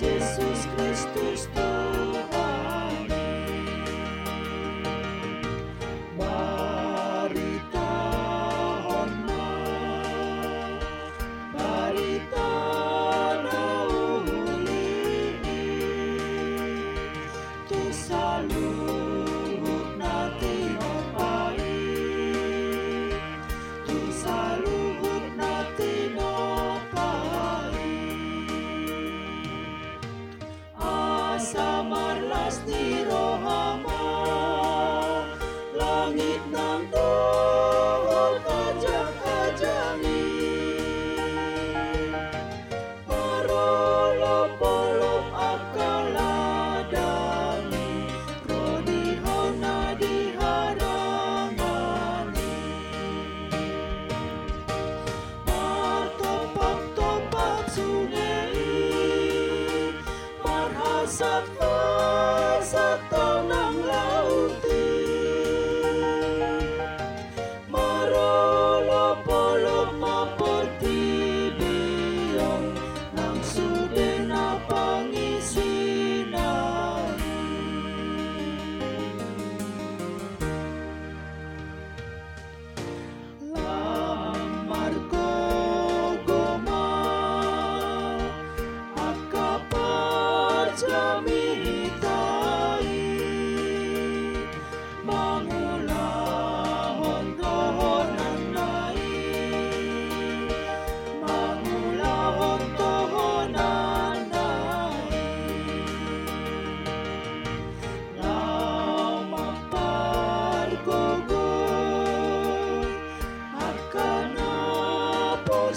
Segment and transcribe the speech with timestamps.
[0.00, 1.67] Yesus Kristus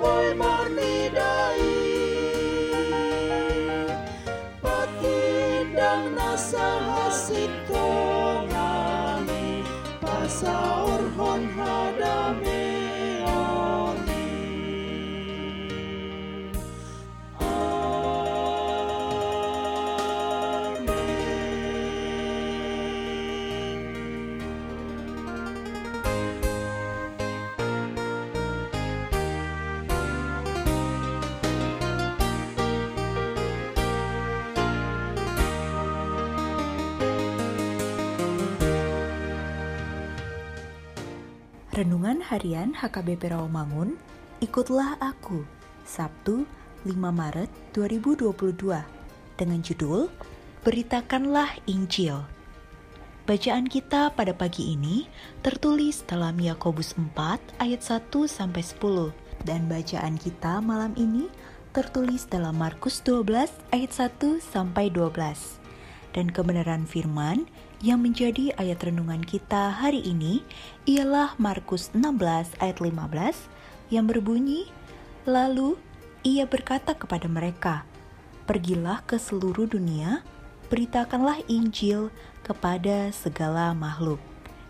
[0.00, 0.55] voy más.
[41.76, 44.00] Renungan Harian HKBP Rawamangun,
[44.40, 45.44] Ikutlah Aku,
[45.84, 46.48] Sabtu
[46.88, 48.80] 5 Maret 2022,
[49.36, 50.08] dengan judul
[50.64, 52.24] Beritakanlah Injil.
[53.28, 55.04] Bacaan kita pada pagi ini
[55.44, 61.28] tertulis dalam Yakobus 4 ayat 1 sampai 10 dan bacaan kita malam ini
[61.76, 65.65] tertulis dalam Markus 12 ayat 1 sampai 12.
[66.16, 67.44] Dan kebenaran firman
[67.84, 70.40] yang menjadi ayat renungan kita hari ini
[70.88, 74.72] ialah Markus 16 ayat 15 yang berbunyi,
[75.26, 75.74] Lalu
[76.22, 77.82] ia berkata kepada mereka,
[78.46, 80.22] Pergilah ke seluruh dunia,
[80.70, 82.14] beritakanlah Injil
[82.46, 84.22] kepada segala makhluk.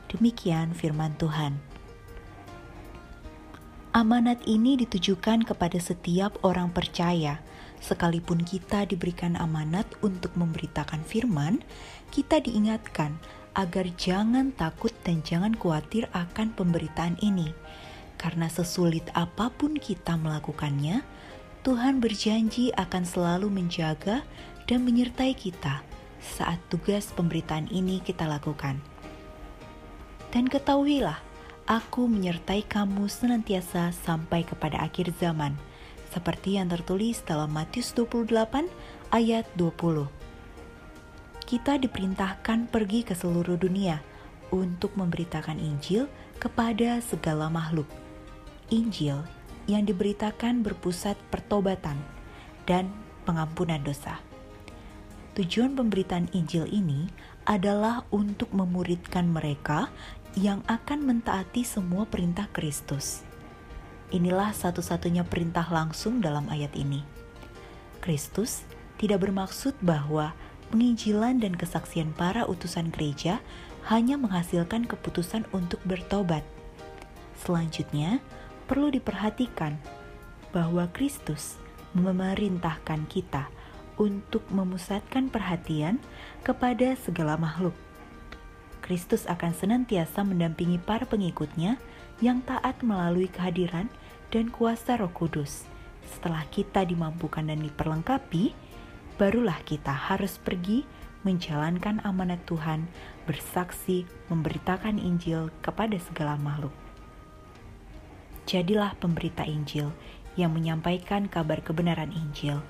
[0.08, 1.60] Demikian firman Tuhan.
[3.92, 7.44] Amanat ini ditujukan kepada setiap orang percaya.
[7.80, 11.62] Sekalipun kita diberikan amanat untuk memberitakan firman,
[12.10, 13.16] kita diingatkan
[13.56, 17.56] agar jangan takut dan jangan khawatir akan pemberitaan ini.
[18.16, 21.04] Karena sesulit apa pun kita melakukannya,
[21.64, 24.22] Tuhan berjanji akan selalu menjaga
[24.70, 25.82] dan menyertai kita
[26.20, 28.80] saat tugas pemberitaan ini kita lakukan.
[30.30, 31.18] Dan ketahuilah,
[31.66, 35.56] aku menyertai kamu senantiasa sampai kepada akhir zaman,
[36.16, 38.32] seperti yang tertulis dalam Matius 28
[39.12, 40.08] ayat 20.
[41.44, 44.00] Kita diperintahkan pergi ke seluruh dunia
[44.48, 46.08] untuk memberitakan Injil
[46.40, 47.84] kepada segala makhluk.
[48.72, 49.20] Injil
[49.68, 52.00] yang diberitakan berpusat pertobatan
[52.64, 52.88] dan
[53.28, 54.24] pengampunan dosa.
[55.36, 57.12] Tujuan pemberitaan Injil ini
[57.44, 59.92] adalah untuk memuridkan mereka
[60.32, 63.25] yang akan mentaati semua perintah Kristus.
[64.14, 67.02] Inilah satu-satunya perintah langsung dalam ayat ini.
[67.98, 68.62] Kristus
[69.02, 70.30] tidak bermaksud bahwa
[70.70, 73.42] penginjilan dan kesaksian para utusan gereja
[73.90, 76.42] hanya menghasilkan keputusan untuk bertobat.
[77.38, 78.22] Selanjutnya,
[78.66, 79.78] perlu diperhatikan
[80.50, 81.58] bahwa Kristus
[81.94, 83.50] memerintahkan kita
[83.96, 86.02] untuk memusatkan perhatian
[86.44, 87.85] kepada segala makhluk.
[88.86, 91.74] Kristus akan senantiasa mendampingi para pengikutnya
[92.22, 93.90] yang taat melalui kehadiran
[94.30, 95.66] dan kuasa Roh Kudus.
[96.06, 98.54] Setelah kita dimampukan dan diperlengkapi,
[99.18, 100.86] barulah kita harus pergi
[101.26, 102.86] menjalankan amanat Tuhan,
[103.26, 106.70] bersaksi, memberitakan Injil kepada segala makhluk.
[108.46, 109.90] Jadilah pemberita Injil
[110.38, 112.62] yang menyampaikan kabar kebenaran Injil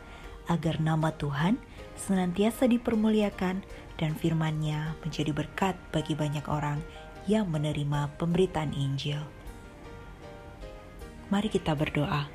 [0.46, 1.58] agar nama Tuhan
[1.96, 3.64] senantiasa dipermuliakan
[3.96, 6.80] dan firman-Nya menjadi berkat bagi banyak orang
[7.26, 9.18] yang menerima pemberitaan Injil.
[11.26, 12.30] Mari kita berdoa.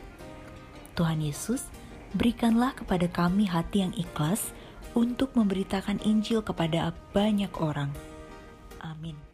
[1.00, 1.72] Tuhan Yesus,
[2.12, 4.52] berikanlah kepada kami hati yang ikhlas
[4.92, 7.96] untuk memberitakan Injil kepada banyak orang.
[8.84, 9.31] Amin.